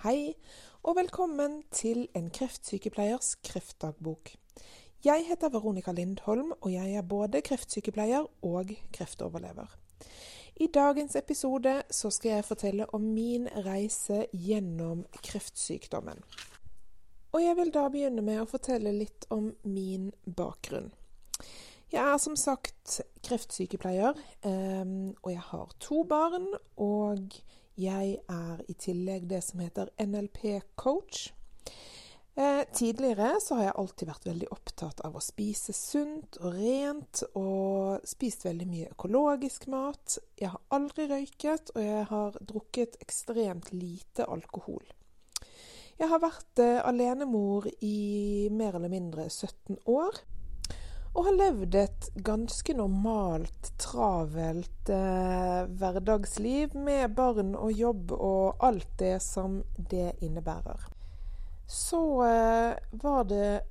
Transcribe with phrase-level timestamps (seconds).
[0.00, 0.32] Hei,
[0.80, 4.30] og velkommen til en kreftsykepleiers kreftdagbok.
[5.04, 9.76] Jeg heter Veronica Lindholm, og jeg er både kreftsykepleier og kreftoverlever.
[10.56, 16.24] I dagens episode skal jeg fortelle om min reise gjennom kreftsykdommen.
[17.36, 20.88] Og jeg vil da begynne med å fortelle litt om min bakgrunn.
[21.92, 24.16] Jeg er som sagt kreftsykepleier,
[24.48, 26.54] ehm, og jeg har to barn.
[26.80, 27.42] Og
[27.78, 31.28] jeg er i tillegg det som heter NLP-coach.
[32.34, 37.22] Eh, tidligere så har jeg alltid vært veldig opptatt av å spise sunt og rent,
[37.36, 40.16] og spist veldig mye økologisk mat.
[40.40, 44.82] Jeg har aldri røyket, og jeg har drukket ekstremt lite alkohol.
[46.00, 50.22] Jeg har vært eh, alenemor i mer eller mindre 17 år.
[51.10, 58.92] Og har levd et ganske normalt, travelt eh, hverdagsliv med barn og jobb og alt
[59.00, 59.60] det som
[59.90, 60.86] det innebærer.
[61.66, 63.62] Så eh, var det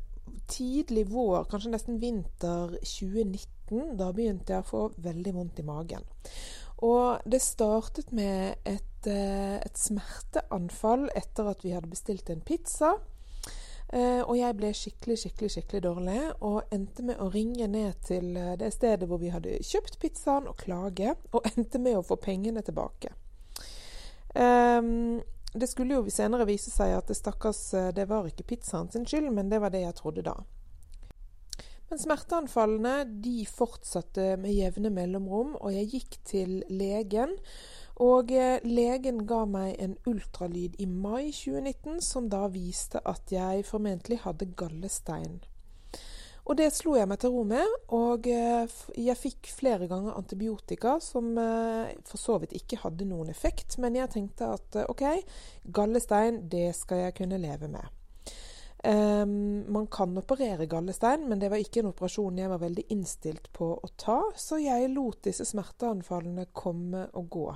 [0.52, 3.96] tidlig vår, kanskje nesten vinter 2019.
[4.00, 6.04] Da begynte jeg å få veldig vondt i magen.
[6.86, 12.98] Og det startet med et, eh, et smerteanfall etter at vi hadde bestilt en pizza.
[13.90, 18.36] Eh, og jeg ble skikkelig, skikkelig skikkelig dårlig, og endte med å ringe ned til
[18.38, 22.20] eh, det stedet hvor vi hadde kjøpt pizzaen, og klage, og endte med å få
[22.22, 23.16] pengene tilbake.
[24.30, 25.18] Um,
[25.58, 27.64] det skulle jo senere vise seg at det stakkars
[27.98, 30.36] Det var ikke pizzaen sin skyld, men det var det jeg trodde da.
[31.90, 32.94] Men smerteanfallene
[33.26, 37.34] de fortsatte med jevne mellomrom, og jeg gikk til legen
[38.00, 43.66] og eh, legen ga meg en ultralyd i mai 2019 som da viste at jeg
[43.68, 45.42] formentlig hadde gallestein.
[46.50, 50.96] Og det slo jeg meg til ro med, og eh, jeg fikk flere ganger antibiotika
[51.04, 55.06] som eh, for så vidt ikke hadde noen effekt, men jeg tenkte at OK,
[55.76, 57.96] gallestein, det skal jeg kunne leve med.
[58.80, 63.50] Um, man kan operere gallestein, men det var ikke en operasjon jeg var veldig innstilt
[63.52, 67.50] på å ta, så jeg lot disse smerteanfallene komme og gå.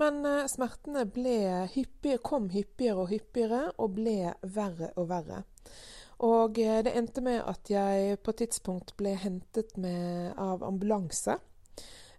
[0.00, 1.04] Men eh, smertene
[1.74, 5.44] hyppige, kom hyppigere og hyppigere og ble verre og verre.
[6.24, 11.38] Og eh, det endte med at jeg på et tidspunkt ble hentet med, av ambulanse.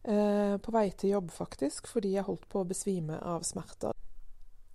[0.06, 3.96] Eh, på vei til jobb, faktisk, fordi jeg holdt på å besvime av smerter.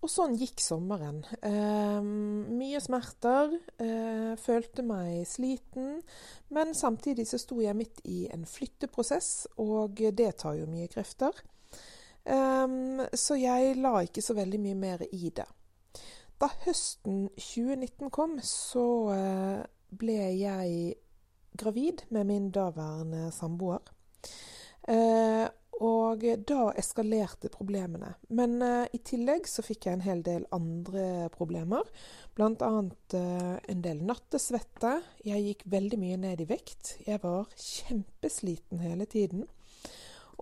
[0.01, 1.21] Og sånn gikk sommeren.
[1.45, 3.53] Eh, mye smerter.
[3.79, 6.01] Eh, følte meg sliten.
[6.49, 11.37] Men samtidig så sto jeg midt i en flytteprosess, og det tar jo mye krefter.
[12.25, 15.47] Um, så jeg la ikke så veldig mye mer i det.
[16.41, 20.99] Da høsten 2019 kom, så uh, ble jeg
[21.61, 23.83] gravid med min daværende samboer.
[24.89, 25.49] Uh,
[25.81, 28.13] og da eskalerte problemene.
[28.37, 31.89] Men uh, i tillegg så fikk jeg en hel del andre problemer.
[32.37, 34.99] Blant annet en del nattesvette.
[35.25, 36.99] Jeg gikk veldig mye ned i vekt.
[37.09, 39.49] Jeg var kjempesliten hele tiden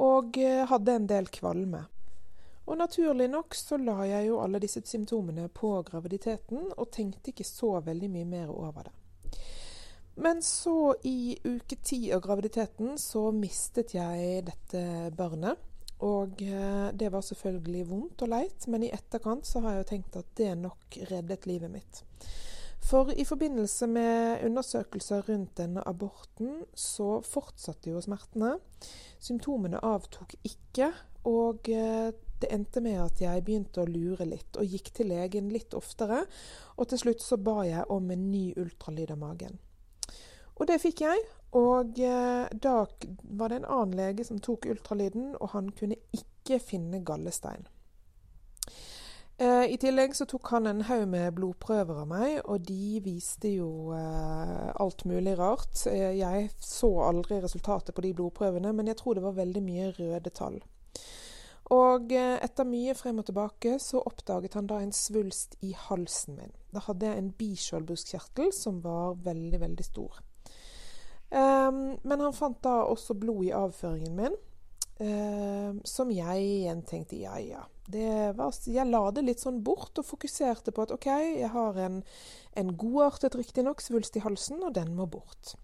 [0.04, 1.84] og eh, hadde en del kvalme.
[2.69, 7.47] Og naturlig nok så la jeg jo alle disse symptomene på graviditeten, og tenkte ikke
[7.48, 8.94] så veldig mye mer over det.
[10.19, 14.82] Men så, i uke ti av graviditeten, så mistet jeg dette
[15.16, 15.60] barnet.
[16.04, 19.88] Og eh, det var selvfølgelig vondt og leit, men i etterkant så har jeg jo
[19.92, 22.03] tenkt at det nok reddet livet mitt.
[22.84, 28.55] For i forbindelse med undersøkelser rundt denne aborten, så fortsatte jo smertene.
[29.21, 30.93] Symptomene avtok ikke,
[31.28, 35.50] og eh, det endte med at jeg begynte å lure litt, og gikk til legen
[35.53, 36.22] litt oftere.
[36.78, 39.59] Og til slutt så ba jeg om en ny ultralyd av magen.
[40.59, 41.25] Og det fikk jeg.
[41.59, 42.75] Og eh, da
[43.22, 47.67] var det en annen lege som tok ultralyden, og han kunne ikke finne gallestein.
[49.38, 53.53] Eh, I tillegg så tok han en haug med blodprøver av meg, og de viste
[53.53, 55.84] jo eh, alt mulig rart.
[55.87, 59.93] Eh, jeg så aldri resultatet på de blodprøvene, men jeg tror det var veldig mye
[60.00, 60.59] røde tall.
[61.71, 66.40] Og eh, etter mye frem og tilbake så oppdaget han da en svulst i halsen
[66.40, 66.58] min.
[66.75, 70.19] Da hadde jeg en biskjoldbruskkjertel som var veldig, veldig stor.
[71.29, 74.37] Um, men han fant da også blod i avføringen min,
[75.05, 80.06] uh, som jeg igjen tenkte ja, ja var, jeg la det litt sånn bort og
[80.06, 82.02] fokuserte på at OK, jeg har en,
[82.52, 85.55] en godartet riktignok svulst i halsen, og den må bort.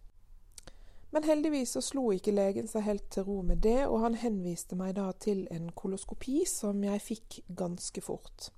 [1.15, 4.75] Men heldigvis så slo ikke legen seg helt til ro med det, og han henviste
[4.75, 8.49] meg da til en koloskopi som jeg fikk ganske fort.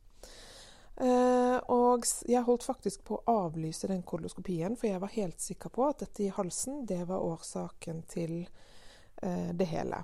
[0.96, 5.74] Eh, og jeg holdt faktisk på å avlyse den koloskopien, for jeg var helt sikker
[5.74, 10.00] på at dette i halsen, det var årsaken til eh, det hele.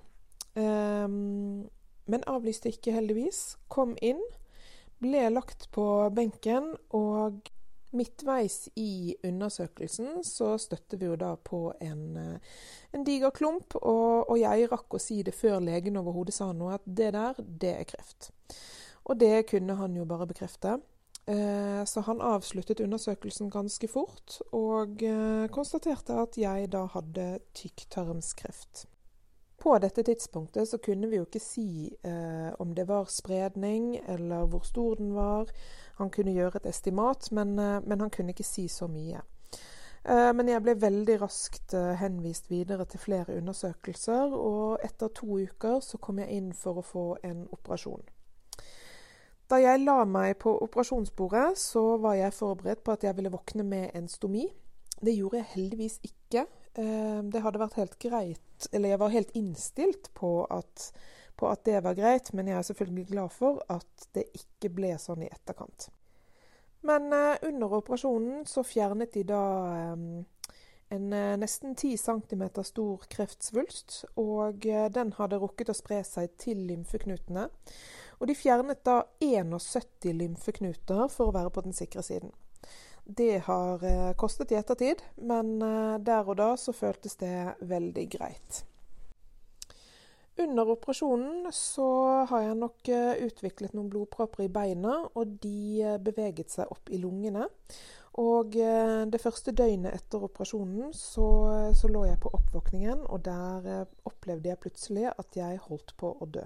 [0.53, 1.65] Um,
[2.07, 3.59] men avlyste ikke, heldigvis.
[3.69, 4.23] Kom inn.
[5.03, 5.85] ble lagt på
[6.15, 7.49] benken, og
[7.93, 12.53] midtveis i undersøkelsen så støtte vi jo da på en, eh,
[12.95, 16.79] en diger klump, og, og, jeg rakk å si det før legen overhodet sa noe,
[16.79, 18.31] at det der, det er kreft.
[19.05, 20.79] Og det kunne han jo bare bekrefte.
[21.27, 27.27] Eh, så han avsluttet undersøkelsen ganske fort, og eh, konstaterte at jeg da hadde
[27.59, 28.87] tykktarmskreft.
[29.63, 34.49] På dette tidspunktet så kunne vi jo ikke si eh, om det var spredning, eller
[34.51, 35.53] hvor stor den var.
[36.01, 39.21] Han kunne gjøre et estimat, men, eh, men han kunne ikke si så mye.
[40.03, 45.39] Eh, men jeg ble veldig raskt eh, henvist videre til flere undersøkelser, og etter to
[45.39, 48.03] uker så kom jeg inn for å få en operasjon.
[49.47, 53.67] Da jeg la meg på operasjonsbordet, så var jeg forberedt på at jeg ville våkne
[53.69, 54.49] med en stomi.
[55.03, 56.47] Det gjorde jeg heldigvis ikke.
[56.75, 58.43] Eh, det hadde vært helt greit,
[58.73, 60.91] eller jeg var helt innstilt på at,
[61.37, 64.93] på at det var greit, men jeg er selvfølgelig glad for at det ikke ble
[65.01, 65.89] sånn i etterkant.
[66.87, 70.07] Men eh, under operasjonen så fjernet de da eh,
[70.93, 71.09] en
[71.41, 77.47] nesten 10 cm stor kreftsvulst, og den hadde rukket å spre seg til lymfeknutene.
[78.21, 82.35] Og de fjernet da 71 lymfeknuter for å være på den sikre siden.
[83.05, 88.05] Det har eh, kostet i ettertid, men eh, der og da så føltes det veldig
[88.13, 88.63] greit.
[90.41, 91.89] Under operasjonen så
[92.31, 97.03] har jeg nok eh, utviklet noen blodpropper i beina, og de beveget seg opp i
[97.03, 97.49] lungene.
[98.23, 101.29] Og det første døgnet etter operasjonen så,
[101.73, 106.29] så lå jeg på oppvåkningen, og der opplevde jeg plutselig at jeg holdt på å
[106.29, 106.45] dø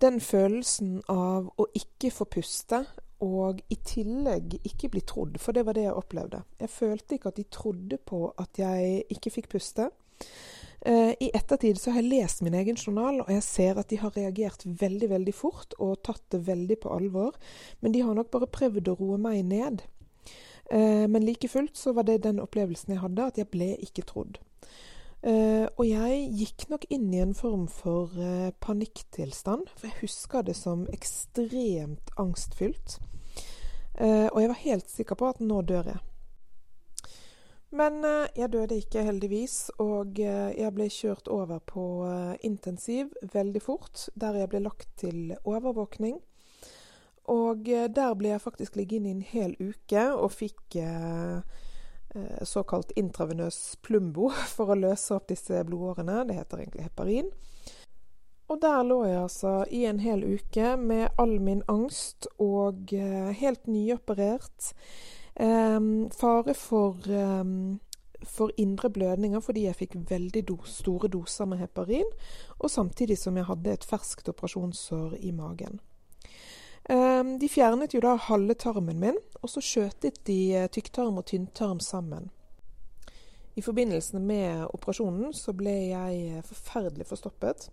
[0.00, 2.84] den følelsen av å ikke få puste,
[3.24, 6.42] og i tillegg ikke bli trodd, for det var det jeg opplevde.
[6.60, 9.90] Jeg følte ikke at de trodde på at jeg ikke fikk puste.
[10.80, 13.98] Eh, I ettertid så har jeg lest min egen journal, og jeg ser at de
[14.00, 17.36] har reagert veldig, veldig fort og tatt det veldig på alvor.
[17.80, 19.84] Men de har nok bare prøvd å roe meg ned.
[20.70, 24.06] Eh, men like fullt så var det den opplevelsen jeg hadde, at jeg ble ikke
[24.08, 24.40] trodd.
[25.20, 30.46] Uh, og jeg gikk nok inn i en form for uh, panikktilstand, for jeg husker
[30.46, 32.96] det som ekstremt angstfylt.
[34.00, 36.00] Uh, og jeg var helt sikker på at nå dør jeg.
[37.70, 38.02] Men
[38.34, 41.84] jeg døde ikke, heldigvis, og jeg ble kjørt over på
[42.42, 46.16] intensiv veldig fort, der jeg ble lagt til overvåkning.
[47.30, 51.38] Og der ble jeg faktisk liggende i en hel uke og fikk Eh,
[52.42, 56.24] såkalt intravenøs plumbo for å løse opp disse blodårene.
[56.28, 57.30] Det heter egentlig heparin.
[58.50, 63.30] Og der lå jeg altså i en hel uke med all min angst og uh,
[63.30, 64.72] helt nyoperert.
[65.38, 67.78] Um, fare for, um,
[68.26, 72.10] for indre blødninger fordi jeg fikk veldig do store doser med heparin,
[72.58, 75.78] og samtidig som jeg hadde et ferskt operasjonssår i magen.
[76.90, 81.28] Ehm, de fjernet jo da halve tarmen min, og så skjøtet de eh, tykktarm og
[81.30, 82.30] tynntarm sammen.
[83.54, 87.68] I forbindelse med operasjonen så ble jeg eh, forferdelig forstoppet.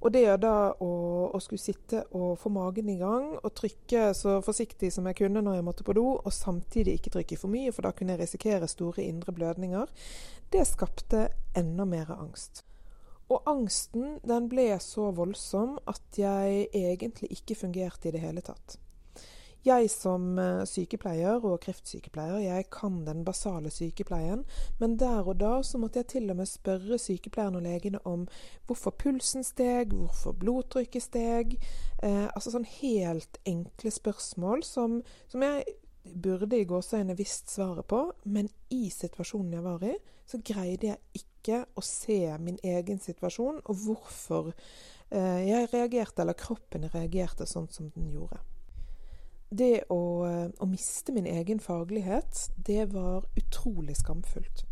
[0.00, 0.90] Og det da å,
[1.32, 5.44] å, skulle sitte og få magen i gang og trykke så forsiktig som jeg kunne
[5.44, 8.24] når jeg måtte på do, og samtidig ikke trykke for mye, for da kunne jeg
[8.26, 9.92] risikere store indre blødninger,
[10.52, 12.64] det skapte enda mer angst.
[13.30, 18.78] Og angsten den ble så voldsom at jeg egentlig ikke fungerte i det hele tatt.
[19.60, 24.46] Jeg som eh, sykepleier og kreftsykepleier, jeg kan den basale sykepleien,
[24.80, 28.24] men der og da så måtte jeg til og med spørre sykepleierne og legene om
[28.66, 31.58] hvorfor pulsen steg, hvorfor blodtrykket steg.
[32.02, 35.76] Eh, altså sånn helt enkle spørsmål som, som jeg
[36.08, 39.92] burde i gåseøyne visst svaret på, men i situasjonen jeg var i,
[40.24, 46.22] så greide jeg ikke ikke og se min egen situasjon, og hvorfor eh, jeg reagerte,
[46.22, 48.40] eller kroppen reagerte sånn som den gjorde.
[49.50, 54.66] Det å, eh, å, miste min egen faglighet, det var utrolig skamfullt.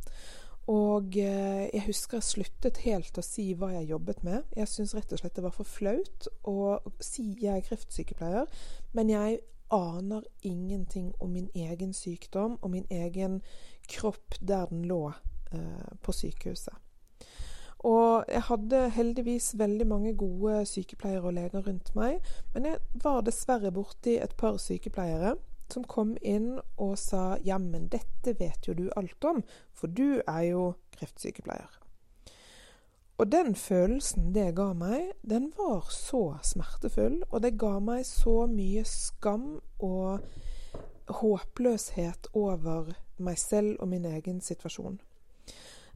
[0.69, 4.45] Og eh, jeg husker jeg sluttet helt å si hva jeg jobbet med.
[4.55, 8.61] Jeg syntes rett og slett det var for flaut å si jeg er kreftsykepleier,
[8.95, 9.41] men jeg
[9.75, 13.41] aner ingenting om min egen sykdom og min egen
[13.89, 15.11] kropp der den lå
[16.03, 16.75] på sykehuset.
[17.87, 22.19] Og jeg hadde heldigvis veldig mange gode sykepleiere og leger rundt meg,
[22.55, 25.37] men jeg var dessverre borti et par sykepleiere
[25.73, 30.43] som kom inn og sa 'jammen, dette vet jo du alt om, for du er
[30.43, 31.79] jo kreftsykepleier'.
[33.19, 38.47] Og den følelsen det ga meg, den var så smertefull, og det ga meg så
[38.47, 40.21] mye skam og
[41.09, 45.01] håpløshet over meg selv og min egen situasjon.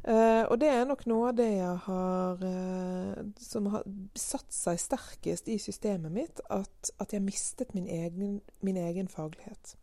[0.03, 3.85] Uh, og det er nok noe av det jeg har uh, som har
[4.19, 9.77] satt seg sterkest i systemet mitt, at, at jeg mistet min egen, min egen, faglighet.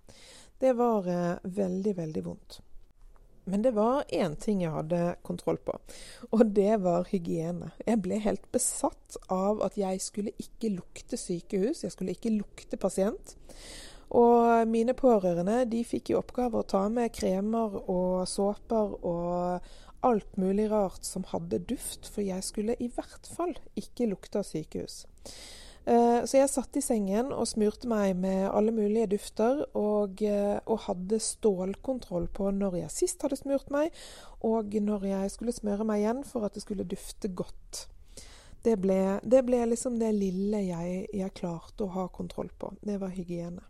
[0.60, 2.60] Det var uh, veldig, veldig vondt.
[3.50, 5.80] Men det var én ting jeg hadde kontroll på,
[6.36, 7.72] og det var hygiene.
[7.88, 12.78] Jeg ble helt besatt av at jeg skulle ikke lukte sykehus, jeg skulle ikke lukte
[12.78, 13.38] pasient.
[14.20, 19.72] Og mine pårørende de fikk i oppgave å ta med kremer og såper og
[20.06, 24.48] alt mulig rart som hadde duft, for jeg skulle i hvert fall ikke lukte av
[24.48, 25.04] sykehus.
[25.90, 30.60] Eh, så jeg satt i sengen og smurte meg med alle mulige dufter, og, eh,
[30.66, 33.96] og, hadde stålkontroll på når jeg sist hadde smurt meg,
[34.46, 37.88] og når jeg skulle smøre meg igjen for at det skulle dufte godt.
[38.64, 42.74] Det ble, det ble liksom det lille jeg, jeg klarte å ha kontroll på.
[42.84, 43.64] Det var hygiene.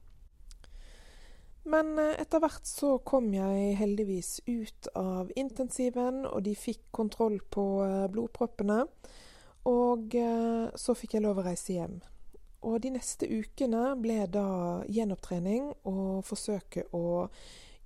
[1.70, 7.40] Men eh, etter hvert så kom jeg heldigvis ut av intensiven, og de fikk kontroll
[7.52, 8.84] på eh, blodproppene.
[9.70, 12.00] Og eh, så fikk jeg lov å reise hjem.
[12.66, 17.30] Og de neste ukene ble da gjenopptrening og forsøke å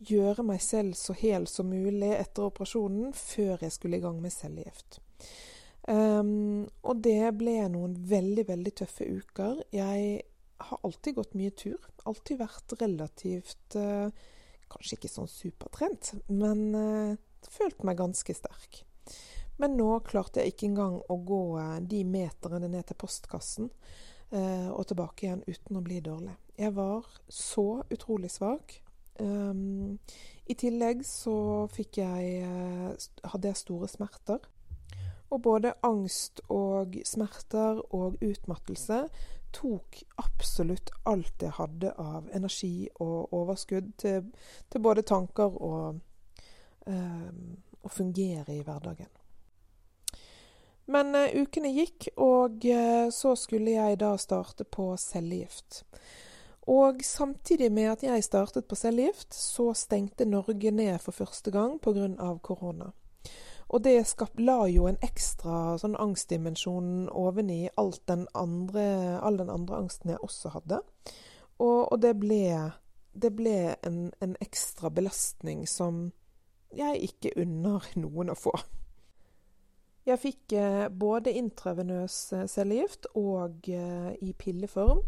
[0.04, 4.34] gjøre meg selv så hel som mulig etter operasjonen før jeg skulle i gang med
[4.34, 5.00] cellegift.
[5.84, 9.62] Um, og det ble noen veldig, veldig tøffe uker.
[9.76, 10.24] Jeg
[10.58, 11.80] har alltid gått mye tur.
[12.04, 14.10] Alltid vært relativt eh,
[14.74, 17.18] Kanskje ikke sånn supertrent, men eh,
[17.54, 18.80] følt meg ganske sterk.
[19.62, 23.72] Men nå klarte jeg ikke engang å gå eh, de meterne ned til postkassen
[24.34, 26.32] og tilbake igjen uten å bli dårlig.
[26.58, 28.80] Jeg var så utrolig svak.
[29.22, 30.00] Um,
[30.50, 31.36] I tillegg så
[31.70, 32.40] fikk jeg
[33.30, 34.42] hadde jeg store smerter.
[35.30, 39.04] Og både angst og smerter og utmattelse
[39.54, 44.32] tok absolutt alt jeg hadde av energi og overskudd til,
[44.70, 46.00] til både tanker og
[46.88, 47.30] eh,
[47.84, 49.12] å fungere i hverdagen.
[50.86, 55.84] Men eh, ukene gikk, og eh, så skulle jeg da starte på cellegift.
[56.72, 61.80] Og samtidig med at jeg startet på cellegift, så stengte Norge ned for første gang
[61.84, 62.38] pga.
[62.42, 62.92] korona.
[63.74, 69.50] Og det skap, la jo en ekstra sånn angstdimensjon oveni alt den andre, all den
[69.50, 70.84] andre angsten jeg også hadde.
[71.58, 72.44] Og, og det ble,
[73.18, 76.12] det ble en, en, ekstra belastning som
[76.74, 78.54] jeg ikke unner noen å få.
[80.06, 85.02] Jeg fikk eh, både intravenøs eh, cellegift og eh, i pilleform.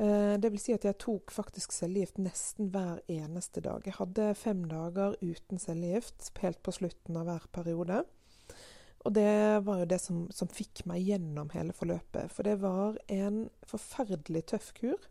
[0.00, 3.84] Eh, det vil si at jeg tok faktisk cellegift nesten hver eneste dag.
[3.84, 7.98] Jeg hadde fem dager uten cellegift helt på slutten av hver periode.
[9.04, 12.32] Og det var jo det som, som, fikk meg gjennom hele forløpet.
[12.32, 15.08] For det var en forferdelig tøff kur.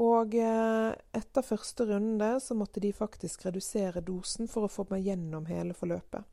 [0.00, 5.08] Og eh, etter første runde så måtte de faktisk redusere dosen for å få meg
[5.08, 6.24] gjennom hele forløpet.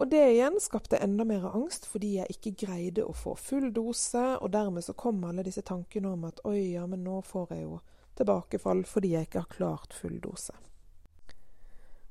[0.00, 4.22] Og det igjen skapte enda mer angst, fordi jeg ikke greide å få full dose.
[4.40, 7.66] Og dermed så kom alle disse tankene om at oi, ja, men nå får jeg
[7.66, 7.80] jo
[8.16, 10.56] tilbakefall fordi jeg ikke har klart full dose.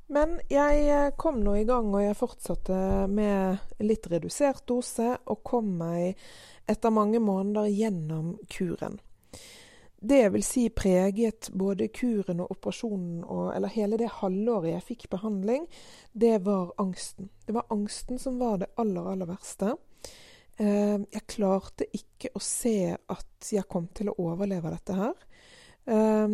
[0.10, 2.78] Men jeg eh, kom nå i gang, og jeg fortsatte
[3.14, 6.18] med litt redusert dose, og kom meg
[6.70, 8.98] etter mange måneder gjennom kuren.
[10.02, 15.10] Det vil si preget både kuren og operasjonen, og, eller hele det halvåret jeg fikk
[15.12, 15.66] behandling,
[16.14, 17.28] det var angsten.
[17.46, 19.74] Det var angsten som var det aller, aller verste.
[20.56, 25.28] Eh, jeg klarte ikke å se at jeg kom til å overleve dette her.
[25.84, 26.28] Eh,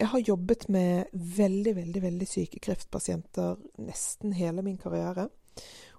[0.00, 5.28] jeg har jobbet med veldig, veldig, veldig syke kreftpasienter nesten hele min karriere.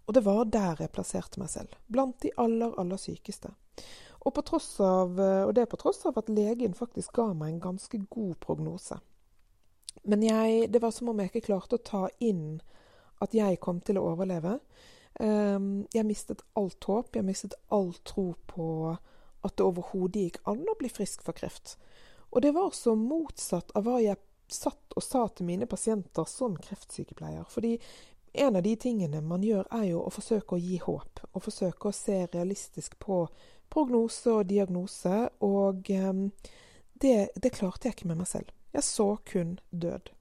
[0.07, 1.75] Og det var der jeg plasserte meg selv.
[1.87, 3.53] Blant de aller, aller sykeste.
[4.21, 7.97] Og, av, eh, og det på tross av at legen faktisk ga meg en ganske
[8.09, 8.99] god prognose.
[10.03, 12.61] Men jeg, det var som om jeg ikke klarte å ta inn
[13.21, 14.59] at jeg kom til å overleve.
[15.19, 18.67] Um, jeg mistet alt håp, jeg mistet all tro på
[19.41, 21.75] at det overhodet gikk an å bli frisk for kreft.
[22.31, 26.55] Og det var så motsatt av hva jeg satt og sa til mine pasienter som
[26.59, 27.45] kreftsykepleier.
[27.49, 27.75] Fordi
[28.33, 31.23] en av de tingene man gjør, er jo å forsøke å gi håp.
[31.33, 33.25] Og forsøke å se realistisk på
[33.71, 36.29] prognose og diagnose, og ehm,
[37.01, 38.51] det, det klarte jeg ikke med meg selv.
[38.73, 40.11] Jeg så kun død.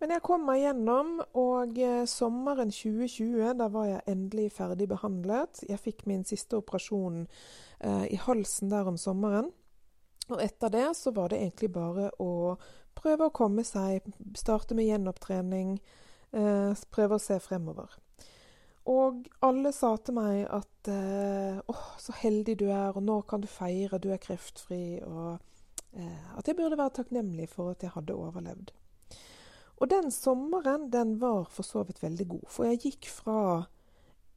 [0.00, 5.60] Men jeg kom meg gjennom, og eh, sommeren 2020 da var jeg endelig ferdig behandlet.
[5.68, 9.50] Jeg fikk min siste operasjon eh, i halsen der om sommeren.
[10.30, 12.56] Og etter det så var det egentlig bare å
[12.96, 14.06] prøve å komme seg,
[14.38, 15.76] starte med gjenopptrening,
[16.32, 17.92] eh, prøve å se fremover.
[18.88, 23.42] Og alle sa til meg at eh, åh, så heldig du er, og nå kan
[23.42, 25.00] du feire, du er kreftfri.
[25.04, 25.36] Og
[25.92, 28.72] eh, at jeg burde være takknemlig for at jeg hadde overlevd.
[29.80, 33.40] Og den sommeren den var for så vidt veldig god, for jeg gikk fra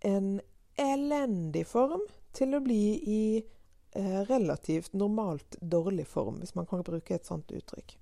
[0.07, 0.37] en
[0.79, 7.15] elendig form til å bli i eh, relativt normalt dårlig form, hvis man kan bruke
[7.15, 7.97] et sånt uttrykk.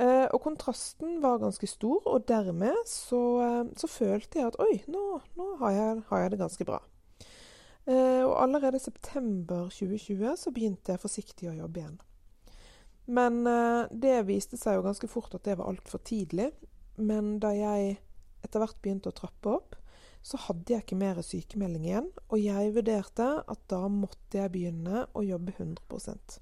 [0.00, 4.78] Eh, og kontrasten var ganske stor, og dermed så, eh, så følte jeg at oi,
[4.88, 5.02] nå,
[5.36, 6.80] nå har, jeg, har, jeg, det ganske bra.
[7.86, 11.98] Eh, og allerede september 2020 så begynte jeg forsiktig å jobbe igjen.
[13.10, 16.50] Men eh, det viste seg jo ganske fort at det var altfor tidlig.
[17.00, 17.98] Men da jeg
[18.44, 19.76] etter hvert begynte å trappe opp,
[20.22, 22.08] så hadde jeg ikke mer sykemelding igjen.
[22.28, 26.38] Og jeg vurderte at da måtte jeg begynne å jobbe 100%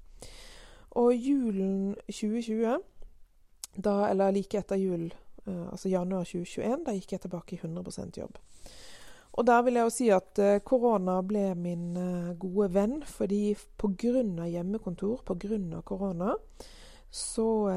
[0.99, 2.79] Og julen 2020,
[3.75, 5.09] da, eller like etter jul,
[5.45, 8.39] uh, altså januar 2021, da gikk jeg tilbake i 100% jobb.
[9.39, 13.53] Og der vil jeg jo si at uh, korona ble min uh, gode venn, fordi
[13.79, 14.23] pga.
[14.49, 15.81] hjemmekontor, pga.
[15.85, 16.35] korona,
[17.09, 17.73] så,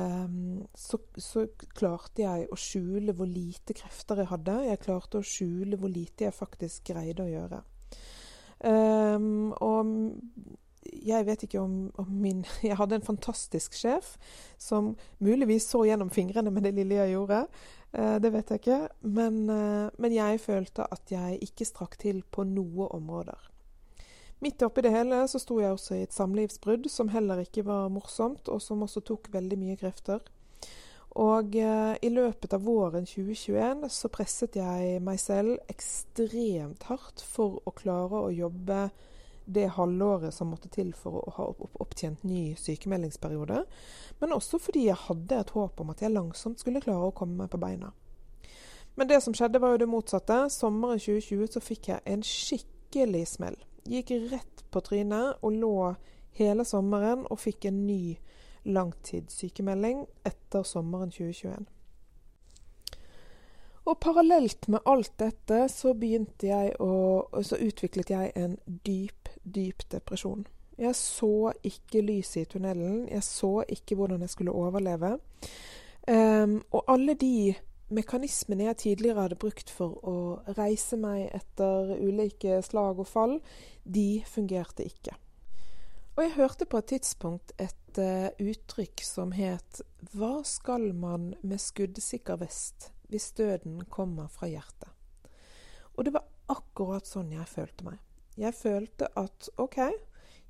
[0.76, 4.58] så, så, klarte jeg å skjule hvor lite krefter jeg hadde.
[4.66, 7.62] Jeg klarte å skjule hvor lite jeg faktisk greide å gjøre.
[8.62, 9.88] Um, og
[10.83, 14.17] jeg vet ikke om, om, min Jeg hadde en fantastisk sjef
[14.61, 17.45] som muligvis så gjennom fingrene med det lille jeg gjorde.
[17.93, 18.81] Eh, det vet jeg ikke.
[19.03, 23.49] Men, eh, men, jeg følte at jeg ikke strakk til på noe områder.
[24.43, 27.93] Midt oppi det hele så sto jeg også i et samlivsbrudd som heller ikke var
[27.95, 30.25] morsomt, og som også tok veldig mye krefter.
[31.23, 37.61] Og eh, i løpet av våren 2021 så presset jeg meg selv ekstremt hardt for
[37.69, 38.87] å klare å jobbe
[39.44, 41.49] det halvåret som måtte til for å ha
[41.82, 43.64] opptjent ny sykemeldingsperiode,
[44.20, 47.42] men også fordi jeg hadde et håp om at jeg langsomt skulle klare å komme
[47.42, 47.92] meg på beina.
[48.94, 50.50] Men det som skjedde, var jo det motsatte.
[50.52, 53.56] Sommeren 2020 så fikk jeg en skikkelig smell.
[53.88, 55.76] Gikk rett på trynet og lå
[56.37, 58.18] hele sommeren og fikk en ny
[58.68, 61.64] langtidssykemelding etter sommeren 2021.
[63.85, 69.83] Og parallelt med alt dette så begynte jeg å Så utviklet jeg en dyp, dyp
[69.91, 70.47] depresjon.
[70.79, 73.09] Jeg så ikke lyset i tunnelen.
[73.11, 75.17] Jeg så ikke hvordan jeg skulle overleve.
[76.09, 77.55] Um, og alle de
[77.93, 80.14] mekanismene jeg tidligere hadde brukt for å
[80.57, 83.37] reise meg etter ulike slag og fall,
[83.85, 85.14] de fungerte ikke.
[86.16, 91.61] Og jeg hørte på et tidspunkt et uh, uttrykk som het 'Hva skal man med
[91.61, 94.90] skuddsikker vest hvis døden kommer fra hjertet?'
[95.92, 98.01] Og det var akkurat sånn jeg følte meg.
[98.40, 99.79] Jeg følte at OK,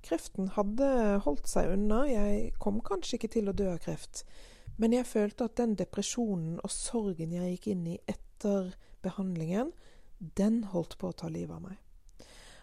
[0.06, 0.88] kreften hadde
[1.24, 2.04] holdt seg unna.
[2.06, 4.22] Jeg kom kanskje ikke til å dø av kreft.
[4.78, 8.72] Men jeg følte at den depresjonen og sorgen jeg gikk inn i etter
[9.02, 9.72] behandlingen,
[10.18, 11.78] den holdt på å ta livet av meg.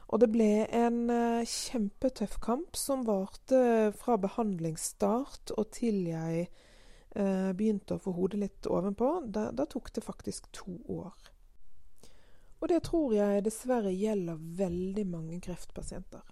[0.10, 6.48] Og det ble en uh, kjempetøff kamp som varte fra behandlingsstart og til jeg
[7.16, 9.12] uh, begynte å få hodet litt ovenpå.
[9.28, 11.14] Da, da tok det faktisk to år.
[12.60, 16.26] Og det tror jeg dessverre gjelder veldig mange kreftpasienter.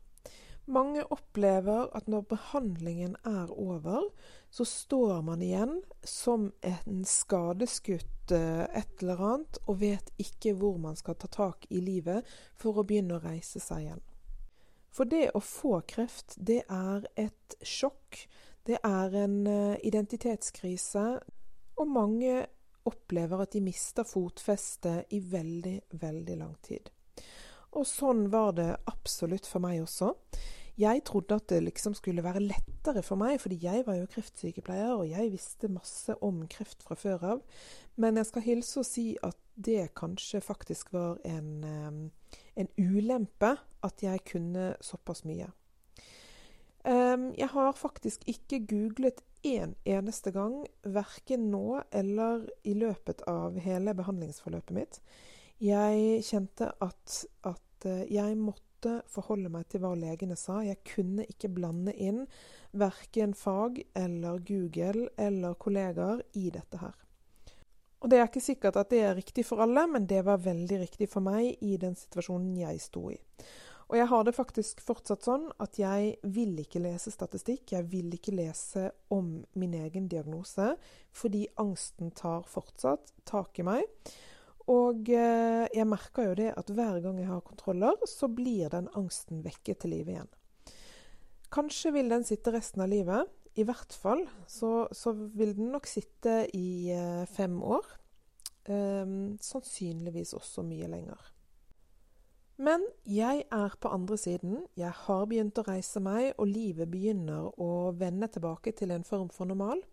[0.67, 4.09] Mange opplever at når behandlingen er over,
[4.51, 10.75] så står man igjen som en skadeskutt eh, et eller annet, og vet ikke hvor
[10.83, 12.27] man skal ta tak i livet
[12.59, 14.03] for å begynne å reise seg igjen.
[14.91, 18.25] For det å få kreft, det er et sjokk.
[18.67, 21.07] Det er en eh, identitetskrise.
[21.77, 22.45] Og mange
[22.87, 26.89] opplever at de mister fotfestet i veldig, veldig lang tid.
[27.77, 30.13] Og sånn var det absolutt for meg også.
[30.77, 34.91] Jeg trodde at det liksom skulle være lettere for meg, fordi jeg var jo kreftsykepleier,
[34.93, 37.41] og jeg visste masse om kreft fra før av.
[37.97, 43.55] Men jeg skal hilse og si at det kanskje faktisk var en, eh, en ulempe
[43.83, 45.49] at jeg kunne såpass mye.
[46.87, 53.57] Ehm, jeg har faktisk ikke googlet én eneste gang, verken nå eller i løpet av
[53.59, 55.01] hele behandlingsforløpet mitt.
[55.59, 60.61] Jeg kjente at, at eh, jeg måtte forholde meg til hva legene sa.
[60.63, 62.23] Jeg kunne ikke blande inn
[62.77, 66.95] verken fag eller Google eller kollegaer i dette her.
[67.99, 70.83] Og Det er ikke sikkert at det er riktig for alle, men det var veldig
[70.85, 73.17] riktig for meg i den situasjonen jeg sto i.
[73.87, 77.71] Og jeg har det faktisk fortsatt sånn at jeg vil ikke lese statistikk.
[77.71, 80.73] Jeg vil ikke lese om min egen diagnose,
[81.15, 83.87] fordi angsten tar fortsatt tak i meg.
[84.67, 88.89] Og eh, jeg merker jo det at hver gang jeg har kontroller, så blir den
[88.99, 90.33] angsten vekket til live igjen.
[91.55, 93.31] Kanskje vil den sitte resten av livet.
[93.57, 97.87] I hvert fall så, så vil den nok sitte i eh, fem år.
[98.67, 101.21] Um, sannsynligvis også mye lenger.
[102.57, 104.63] Men jeg er på andre siden.
[104.77, 109.29] Jeg har begynt å reise meg, og livet begynner å vende tilbake til en form
[109.33, 109.83] for normal.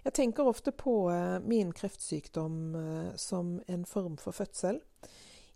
[0.00, 4.80] Jeg tenker ofte på eh, min kreftsykdom eh, som en form for fødsel.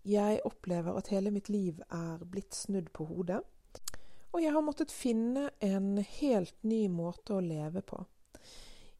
[0.05, 3.41] Jeg opplever at hele mitt liv er blitt snudd på hodet.
[4.35, 8.03] Og jeg har måttet finne en helt ny måte å leve på.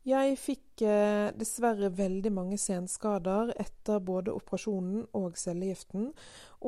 [0.05, 6.11] Jeg fikk eh, dessverre veldig mange senskader etter både operasjonen og cellegiften.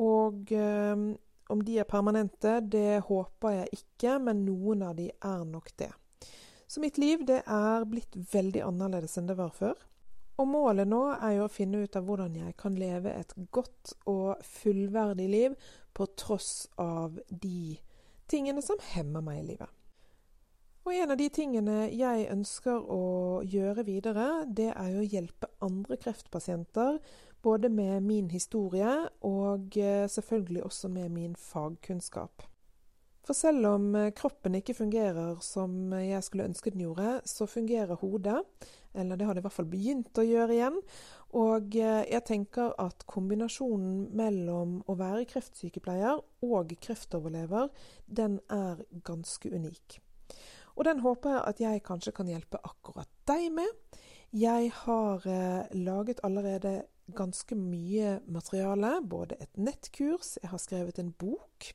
[0.02, 1.04] Og eh,
[1.48, 5.92] om de er permanente, det håper jeg ikke, men noen av de er nok det.
[6.66, 9.78] Så mitt liv det er blitt veldig annerledes enn det var før.
[10.38, 13.94] Og målet nå er jo å finne ut av hvordan jeg kan leve et godt
[14.10, 15.56] og fullverdig liv
[15.94, 17.78] på tross av de
[18.30, 19.77] tingene som hemmer meg i livet.
[20.88, 25.98] Og en av de tingene jeg ønsker å gjøre videre, det er å hjelpe andre
[26.00, 26.96] kreftpasienter.
[27.44, 32.46] Både med min historie og eh, selvfølgelig også med min fagkunnskap.
[33.20, 38.00] For selv om eh, kroppen ikke fungerer som jeg skulle ønske den gjorde, så fungerer
[38.00, 38.40] hodet.
[38.96, 40.82] Eller det har det i hvert fall begynt å gjøre igjen.
[41.36, 47.68] Og eh, jeg tenker at kombinasjonen mellom å være kreftsykepleier og kreftoverlever,
[48.08, 50.00] den er ganske unik.
[50.78, 53.98] Og den håper jeg at jeg kanskje kan hjelpe akkurat deg med.
[54.30, 56.82] Jeg har eh, laget allerede
[57.16, 59.00] ganske mye materiale.
[59.02, 61.72] Både et nettkurs, jeg har skrevet en bok.